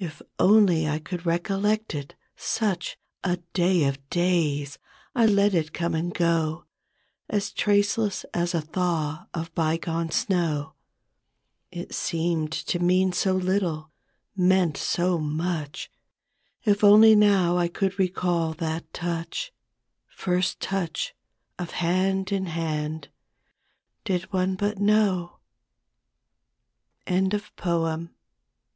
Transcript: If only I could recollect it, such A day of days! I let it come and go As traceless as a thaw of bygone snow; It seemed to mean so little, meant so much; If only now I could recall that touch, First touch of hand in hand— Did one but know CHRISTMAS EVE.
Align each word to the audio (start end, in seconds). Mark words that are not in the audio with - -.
If 0.00 0.20
only 0.40 0.88
I 0.88 0.98
could 0.98 1.24
recollect 1.24 1.94
it, 1.94 2.16
such 2.34 2.98
A 3.22 3.36
day 3.52 3.84
of 3.84 4.10
days! 4.10 4.76
I 5.14 5.24
let 5.24 5.54
it 5.54 5.72
come 5.72 5.94
and 5.94 6.12
go 6.12 6.64
As 7.30 7.52
traceless 7.52 8.24
as 8.34 8.54
a 8.54 8.60
thaw 8.60 9.28
of 9.32 9.54
bygone 9.54 10.10
snow; 10.10 10.74
It 11.70 11.94
seemed 11.94 12.50
to 12.50 12.80
mean 12.80 13.12
so 13.12 13.34
little, 13.34 13.92
meant 14.34 14.76
so 14.76 15.18
much; 15.18 15.92
If 16.64 16.82
only 16.82 17.14
now 17.14 17.56
I 17.56 17.68
could 17.68 18.00
recall 18.00 18.54
that 18.54 18.92
touch, 18.92 19.52
First 20.08 20.58
touch 20.58 21.14
of 21.56 21.70
hand 21.70 22.32
in 22.32 22.46
hand— 22.46 23.10
Did 24.04 24.24
one 24.32 24.56
but 24.56 24.80
know 24.80 25.38
CHRISTMAS 27.06 27.34
EVE. 27.36 28.08